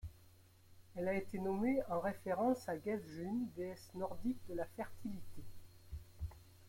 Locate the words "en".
1.87-1.99